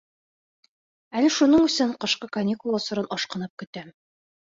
[1.19, 3.93] Әле шуның өсөн ҡышҡы каникул осорон ашҡынып көтәм.